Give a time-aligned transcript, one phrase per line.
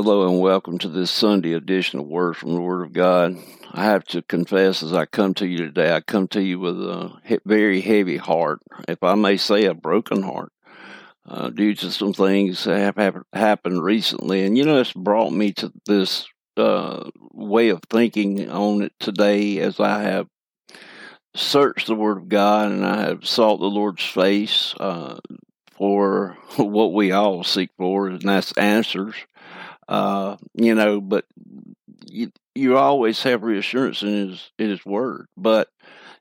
[0.00, 3.36] Hello and welcome to this Sunday edition of Words from the Word of God.
[3.72, 6.80] I have to confess as I come to you today, I come to you with
[6.80, 10.52] a very heavy heart, if I may say a broken heart,
[11.26, 14.44] uh, due to some things that have happened recently.
[14.44, 19.58] And you know, it's brought me to this uh, way of thinking on it today
[19.58, 20.28] as I have
[21.34, 25.18] searched the Word of God and I have sought the Lord's face uh,
[25.72, 29.16] for what we all seek for, and that's answers
[29.88, 31.24] uh, you know, but
[32.06, 35.26] you you always have reassurance in his in his word.
[35.36, 35.68] But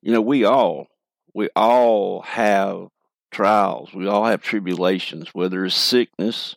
[0.01, 0.87] you know, we all
[1.33, 2.87] we all have
[3.31, 3.93] trials.
[3.93, 6.55] We all have tribulations, whether it's sickness,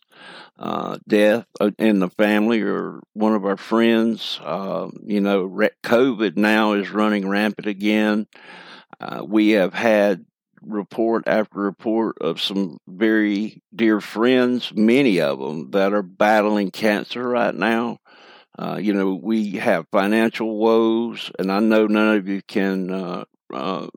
[0.57, 4.39] uh, death uh, in the family, or one of our friends.
[4.43, 5.47] Uh, you know,
[5.83, 8.27] COVID now is running rampant again.
[8.99, 10.25] Uh, we have had
[10.65, 17.27] report after report of some very dear friends, many of them that are battling cancer
[17.27, 17.97] right now.
[18.57, 23.23] Uh, you know, we have financial woes, and I know none of you can uh,
[23.53, 23.87] uh,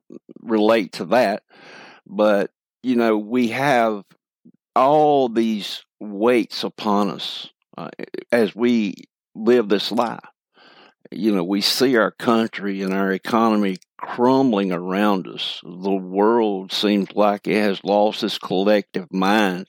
[0.41, 1.43] relate to that,
[2.07, 2.51] but
[2.83, 4.05] you know, we have
[4.77, 7.91] all these weights upon us uh,
[8.31, 8.95] as we
[9.35, 10.21] live this life.
[11.17, 15.61] You know, we see our country and our economy crumbling around us.
[15.63, 19.69] The world seems like it has lost its collective mind.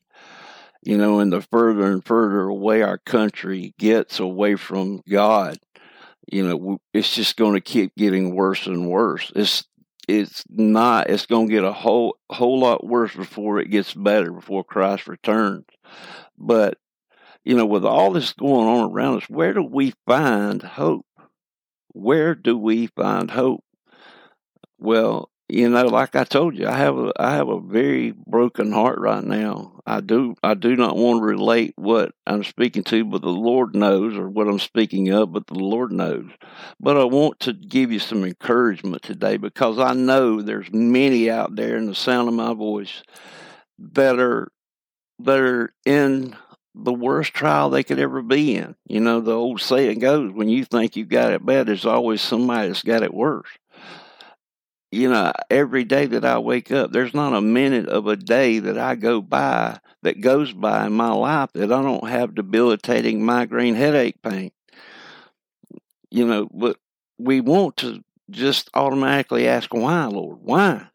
[0.81, 5.57] You know, and the further and further away our country gets away from God,
[6.31, 9.31] you know, it's just going to keep getting worse and worse.
[9.35, 9.65] It's
[10.07, 11.09] it's not.
[11.09, 14.31] It's going to get a whole whole lot worse before it gets better.
[14.31, 15.65] Before Christ returns,
[16.37, 16.77] but
[17.43, 21.05] you know, with all this going on around us, where do we find hope?
[21.95, 23.63] Where do we find hope?
[24.77, 28.73] Well, you know, like I told you, I have a I have a very broken
[28.73, 29.79] heart right now.
[29.85, 33.75] I do I do not want to relate what I'm speaking to, but the Lord
[33.75, 36.29] knows, or what I'm speaking of, but the Lord knows.
[36.81, 41.55] But I want to give you some encouragement today because I know there's many out
[41.55, 43.03] there in the sound of my voice
[43.79, 44.51] that are
[45.19, 46.35] that are in
[46.75, 48.75] the worst trial they could ever be in.
[48.87, 52.21] You know, the old saying goes, when you think you've got it bad, there's always
[52.21, 53.49] somebody that's got it worse
[54.95, 58.59] you know, every day that I wake up, there's not a minute of a day
[58.59, 63.25] that I go by that goes by in my life that I don't have debilitating
[63.25, 64.51] migraine headache pain.
[66.09, 66.77] You know, but
[67.17, 70.37] we want to just automatically ask, why, Lord?
[70.41, 70.87] Why?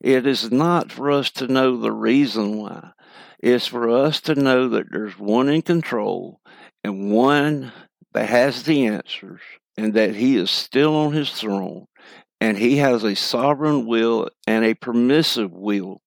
[0.00, 2.92] It is not for us to know the reason why.
[3.44, 6.40] It's for us to know that there's one in control
[6.82, 7.72] and one
[8.14, 9.42] that has the answers
[9.76, 11.84] and that he is still on his throne
[12.40, 16.00] and he has a sovereign will and a permissive will.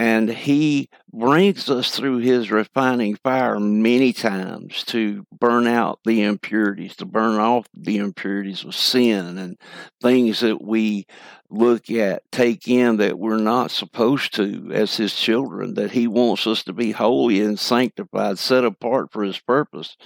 [0.00, 6.96] And he brings us through his refining fire many times to burn out the impurities,
[6.96, 9.58] to burn off the impurities of sin and
[10.00, 11.06] things that we
[11.50, 16.46] look at, take in that we're not supposed to as his children, that he wants
[16.46, 19.98] us to be holy and sanctified, set apart for his purpose.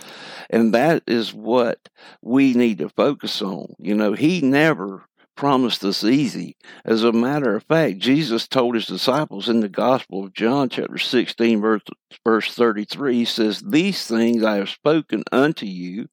[0.50, 1.88] And that is what
[2.20, 3.76] we need to focus on.
[3.78, 5.04] You know, he never
[5.36, 6.56] promised us easy.
[6.84, 10.98] As a matter of fact, Jesus told his disciples in the Gospel of John, chapter
[10.98, 11.82] 16, verse,
[12.24, 16.08] verse 33, he says, These things I have spoken unto you.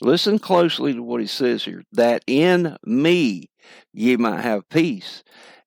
[0.00, 3.50] Listen closely to what he says here that in me
[3.92, 5.22] ye might have peace.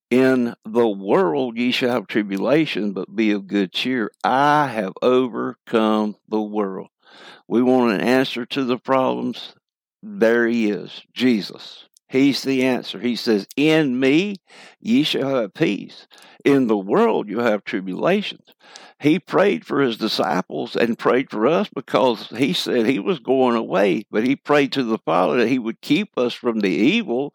[0.10, 4.10] In the world ye shall have tribulation, but be of good cheer.
[4.24, 6.88] I have overcome the world.
[7.48, 9.54] We want an answer to the problems.
[10.02, 11.89] There he is, Jesus.
[12.10, 13.00] He's the answer.
[13.00, 14.38] He says, In me
[14.80, 16.08] ye shall have peace.
[16.44, 18.50] In the world you have tribulations.
[19.00, 23.56] He prayed for his disciples and prayed for us because he said he was going
[23.56, 27.34] away, but he prayed to the Father that he would keep us from the evil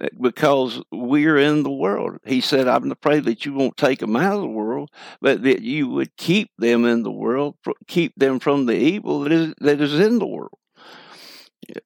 [0.00, 2.18] eh, because we're in the world.
[2.24, 5.42] He said, I'm to pray that you won't take them out of the world, but
[5.42, 7.56] that you would keep them in the world,
[7.86, 10.58] keep them from the evil that is, that is in the world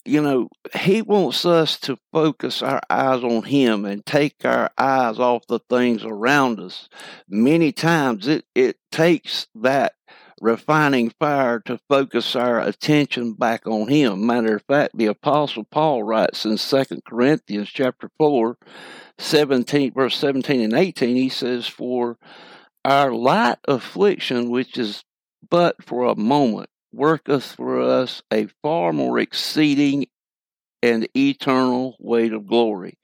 [0.04, 5.18] you know, he wants us to focus our eyes on him and take our eyes
[5.18, 6.88] off the things around us.
[7.28, 9.94] Many times it, it takes that
[10.40, 14.26] refining fire to focus our attention back on him.
[14.26, 18.56] Matter of fact, the apostle Paul writes in Second Corinthians chapter 4,
[19.18, 22.18] 17, verse 17 and 18, he says, For
[22.84, 25.04] our light affliction, which is
[25.50, 30.06] but for a moment, worketh for us a far more exceeding
[30.82, 32.98] and eternal weight of glory,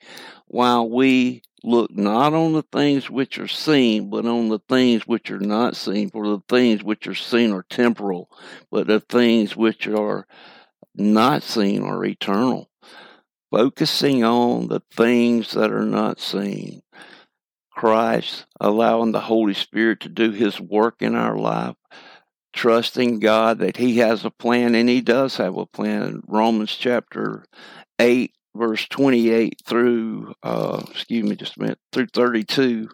[0.46, 5.30] while we look not on the things which are seen, but on the things which
[5.30, 6.10] are not seen.
[6.10, 8.30] For the things which are seen are temporal,
[8.70, 10.26] but the things which are
[10.94, 12.70] not seen are eternal.
[13.50, 16.82] Focusing on the things that are not seen.
[17.70, 21.76] Christ, allowing the Holy Spirit to do His work in our life,
[22.54, 26.22] trusting God that He has a plan, and He does have a plan.
[26.26, 27.44] Romans chapter
[27.98, 32.88] 8 verse 28 through, uh, excuse me just a minute, through 32.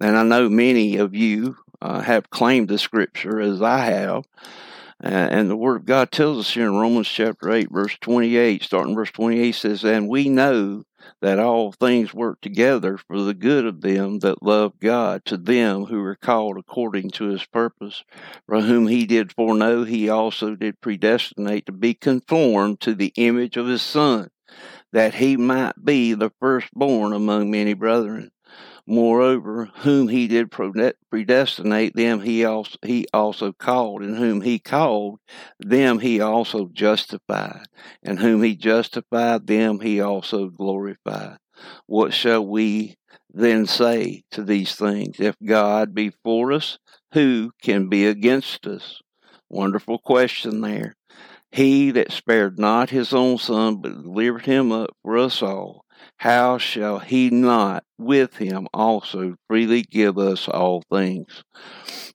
[0.00, 4.24] And I know many of you uh, have claimed the scripture as I have.
[5.00, 8.94] and the Word of God tells us here in Romans chapter 8, verse 28, starting
[8.94, 10.84] verse 28 says, And we know
[11.20, 15.84] that all things work together for the good of them that love God, to them
[15.84, 18.04] who are called according to his purpose,
[18.46, 23.56] for whom he did foreknow, he also did predestinate to be conformed to the image
[23.56, 24.30] of his Son
[24.92, 28.30] that he might be the firstborn among many brethren.
[28.90, 35.20] Moreover, whom he did predestinate, them he also, he also called, and whom he called,
[35.60, 37.66] them he also justified,
[38.02, 41.36] and whom he justified, them he also glorified.
[41.86, 42.96] What shall we
[43.32, 45.20] then say to these things?
[45.20, 46.80] If God be for us,
[47.12, 49.00] who can be against us?
[49.48, 50.96] Wonderful question there.
[51.52, 55.84] He that spared not his own son, but delivered him up for us all,
[56.16, 61.44] how shall he not with him also freely give us all things?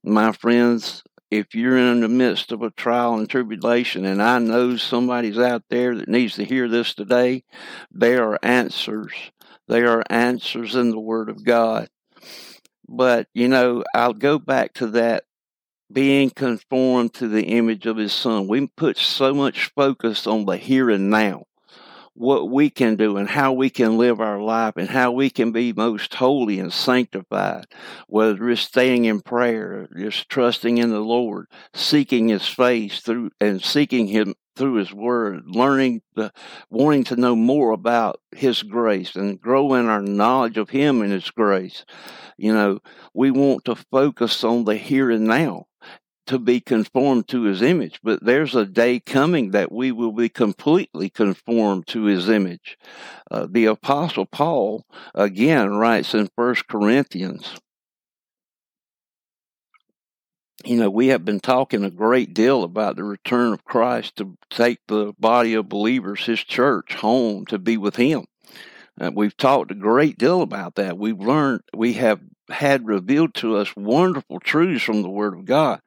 [0.03, 4.77] My friends, if you're in the midst of a trial and tribulation, and I know
[4.77, 7.43] somebody's out there that needs to hear this today,
[7.91, 9.11] there are answers.
[9.67, 11.89] There are answers in the Word of God.
[12.87, 15.23] But, you know, I'll go back to that
[15.91, 18.47] being conformed to the image of his son.
[18.47, 21.45] We put so much focus on the here and now,
[22.15, 25.51] what we can do and how we can live our life and how we can
[25.51, 27.65] be most holy and sanctified,
[28.07, 33.62] whether it's staying in prayer, just trusting in the Lord, seeking his face through and
[33.62, 36.31] seeking him through his word, learning the,
[36.69, 41.11] wanting to know more about his grace and grow in our knowledge of him and
[41.11, 41.83] his grace.
[42.38, 42.79] You know,
[43.13, 45.65] we want to focus on the here and now
[46.27, 50.30] to be conformed to his image, but there's a day coming that we will be
[50.30, 52.77] completely conformed to his image.
[53.30, 57.60] Uh, the apostle Paul again writes in First Corinthians,
[60.63, 64.36] you know, we have been talking a great deal about the return of Christ to
[64.50, 68.25] take the body of believers, his church, home to be with him.
[69.00, 70.98] Uh, we've talked a great deal about that.
[70.98, 75.81] We've learned, we have had revealed to us wonderful truths from the Word of God.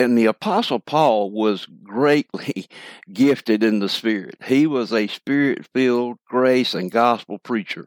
[0.00, 2.66] And the Apostle Paul was greatly
[3.12, 4.36] gifted in the Spirit.
[4.44, 7.86] He was a spirit filled grace and gospel preacher.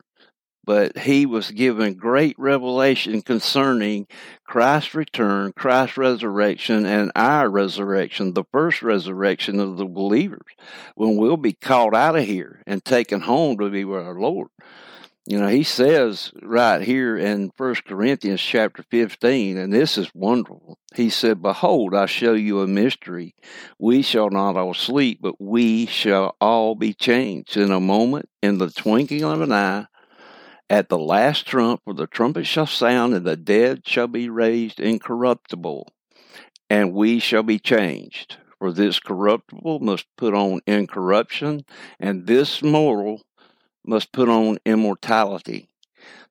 [0.64, 4.06] But he was given great revelation concerning
[4.46, 10.46] Christ's return, Christ's resurrection, and our resurrection, the first resurrection of the believers,
[10.96, 14.50] when we'll be called out of here and taken home to be with our Lord.
[15.30, 20.80] You know, he says right here in First Corinthians chapter 15, and this is wonderful.
[20.96, 23.36] He said, Behold, I show you a mystery.
[23.78, 28.58] We shall not all sleep, but we shall all be changed in a moment, in
[28.58, 29.88] the twinkling of an eye,
[30.70, 34.80] at the last trump, for the trumpet shall sound, and the dead shall be raised
[34.80, 35.92] incorruptible,
[36.70, 38.38] and we shall be changed.
[38.60, 41.66] For this corruptible must put on incorruption,
[42.00, 43.24] and this mortal
[43.88, 45.70] must put on immortality.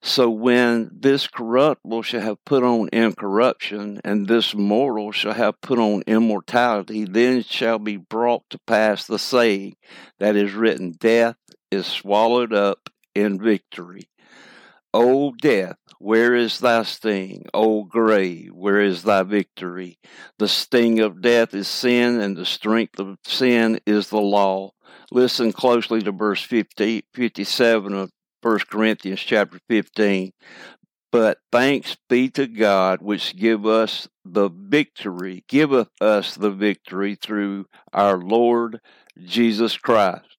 [0.03, 5.79] So when this corruptible shall have put on incorruption, and this mortal shall have put
[5.79, 9.77] on immortality, then shall be brought to pass the saying
[10.19, 11.37] that is written Death
[11.71, 14.09] is swallowed up in victory.
[14.95, 17.47] O death, where is thy sting?
[17.53, 19.99] O grave, where is thy victory?
[20.39, 24.73] The sting of death is sin, and the strength of sin is the law.
[25.11, 28.11] Listen closely to verse 50, 57 of
[28.43, 30.33] 1 Corinthians chapter 15.
[31.12, 37.67] But thanks be to God which give us the victory, giveth us the victory through
[37.93, 38.81] our Lord
[39.25, 40.36] Jesus Christ.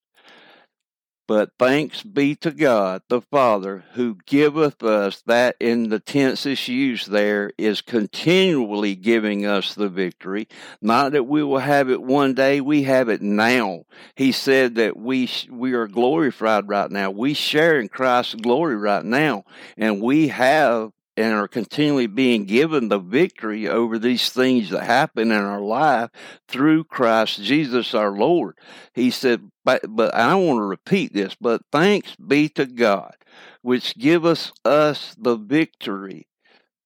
[1.28, 6.70] But thanks be to God the Father who giveth us that in the tense is
[6.70, 10.48] used there is continually giving us the victory.
[10.82, 13.84] Not that we will have it one day, we have it now.
[14.16, 17.12] He said that we we are glorified right now.
[17.12, 19.44] We share in Christ's glory right now,
[19.78, 25.32] and we have and are continually being given the victory over these things that happen
[25.32, 26.12] in our life
[26.48, 28.58] through Christ Jesus our Lord.
[28.94, 33.16] He said, but, but I want to repeat this, but thanks be to God,
[33.64, 36.28] which giveth us the victory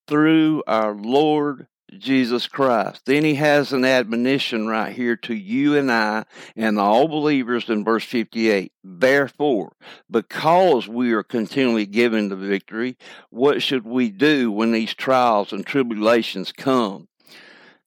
[0.08, 1.68] through our Lord
[1.98, 3.06] Jesus Christ.
[3.06, 7.84] Then he has an admonition right here to you and I and all believers in
[7.84, 8.72] verse 58.
[8.84, 9.74] Therefore,
[10.10, 12.98] because we are continually given the victory,
[13.30, 17.08] what should we do when these trials and tribulations come?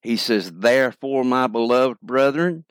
[0.02, 2.66] He says, Therefore, my beloved brethren,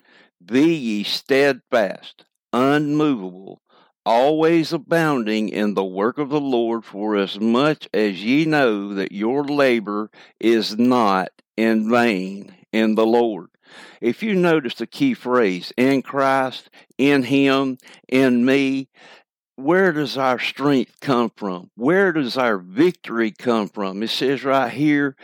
[0.45, 3.62] be ye steadfast, unmovable,
[4.05, 9.11] always abounding in the work of the Lord, for as much as ye know that
[9.11, 13.47] your labor is not in vain in the Lord.
[14.01, 17.77] If you notice the key phrase, in Christ, in Him,
[18.09, 18.89] in me,
[19.55, 21.69] where does our strength come from?
[21.75, 24.03] Where does our victory come from?
[24.03, 25.15] It says right here,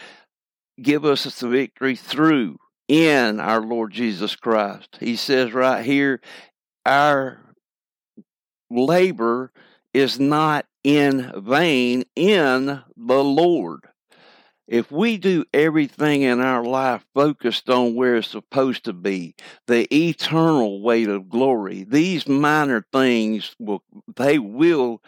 [0.82, 2.58] give us the victory through,
[2.88, 4.98] in our Lord Jesus Christ.
[5.00, 6.22] He says right here,
[6.86, 7.40] our
[8.70, 9.52] labor
[9.94, 13.82] is not in vain in the Lord.
[14.68, 19.34] If we do everything in our life focused on where it's supposed to be,
[19.66, 23.84] the eternal weight of glory, these minor things will
[24.16, 25.02] they will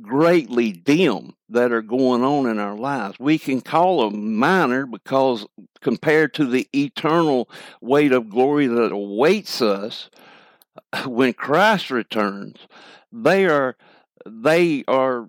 [0.00, 3.18] greatly dim that are going on in our lives.
[3.18, 5.46] We can call them minor because
[5.80, 7.48] compared to the eternal
[7.80, 10.08] weight of glory that awaits us,
[11.06, 12.58] when Christ returns,
[13.12, 13.76] they are
[14.26, 15.28] they are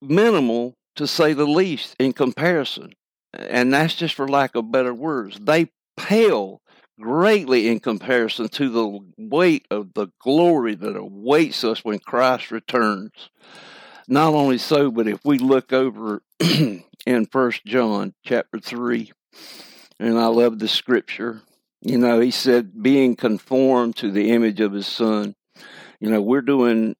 [0.00, 2.92] minimal to say the least in comparison.
[3.32, 5.38] And that's just for lack of better words.
[5.40, 6.62] They pale
[6.98, 13.28] greatly in comparison to the weight of the glory that awaits us when Christ returns.
[14.08, 19.12] Not only so, but if we look over in First John chapter three,
[19.98, 21.42] and I love the scripture,
[21.86, 25.36] you know, he said, being conformed to the image of his son.
[26.00, 26.96] You know, we're doing,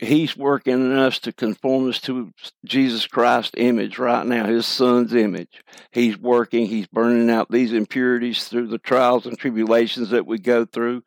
[0.00, 2.30] he's working in us to conform us to
[2.64, 5.64] Jesus Christ's image right now, his son's image.
[5.90, 10.64] He's working, he's burning out these impurities through the trials and tribulations that we go
[10.64, 11.02] through.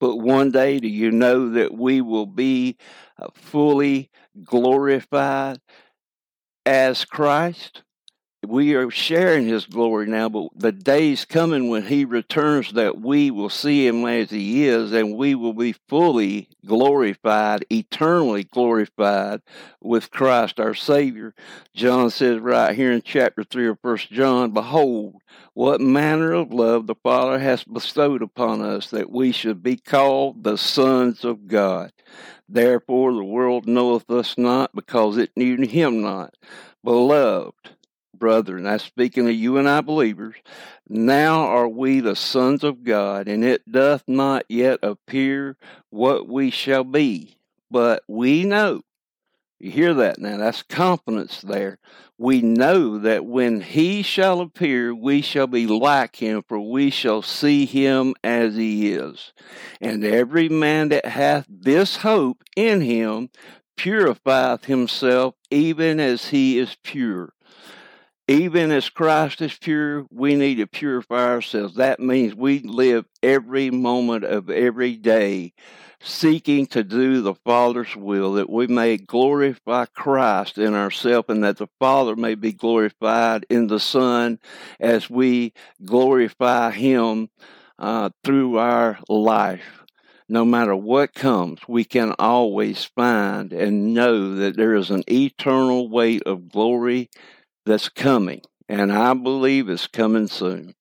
[0.00, 2.78] But one day, do you know that we will be
[3.18, 4.10] uh, fully
[4.44, 5.60] glorified
[6.64, 7.82] as Christ?
[8.46, 13.30] We are sharing his glory now, but the day's coming when he returns that we
[13.30, 19.42] will see him as he is and we will be fully glorified, eternally glorified
[19.80, 21.34] with Christ our Savior.
[21.74, 25.14] John says right here in chapter 3 of First John, Behold,
[25.54, 30.42] what manner of love the Father has bestowed upon us that we should be called
[30.42, 31.92] the sons of God.
[32.48, 36.34] Therefore the world knoweth us not because it knew him not.
[36.82, 37.70] Beloved,
[38.14, 40.34] brethren, that's speaking of you and I believers,
[40.88, 45.56] now are we the sons of God, and it doth not yet appear
[45.90, 47.36] what we shall be.
[47.70, 48.82] But we know,
[49.58, 51.78] you hear that now, that's confidence there.
[52.18, 57.22] We know that when he shall appear, we shall be like him, for we shall
[57.22, 59.32] see him as he is.
[59.80, 63.30] And every man that hath this hope in him
[63.76, 67.32] purifieth himself even as he is pure
[68.32, 71.74] even as Christ is pure, we need to purify ourselves.
[71.74, 75.52] That means we live every moment of every day
[76.00, 81.58] seeking to do the Father's will, that we may glorify Christ in ourselves and that
[81.58, 84.38] the Father may be glorified in the Son
[84.80, 85.52] as we
[85.84, 87.28] glorify Him
[87.78, 89.84] uh, through our life.
[90.28, 95.90] No matter what comes, we can always find and know that there is an eternal
[95.90, 97.10] weight of glory
[97.64, 100.74] that's coming, and I believe it's coming soon.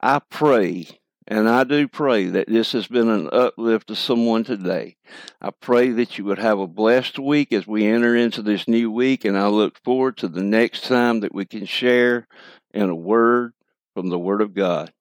[0.00, 0.86] I pray,
[1.26, 4.96] and I do pray that this has been an uplift to someone today.
[5.40, 8.90] I pray that you would have a blessed week as we enter into this new
[8.90, 12.26] week, and I look forward to the next time that we can share
[12.72, 13.52] in a word
[13.94, 14.92] from the Word of God.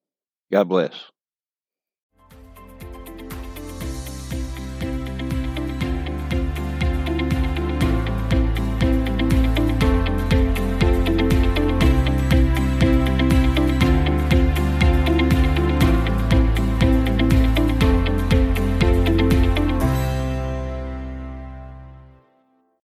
[0.52, 1.13] God bless.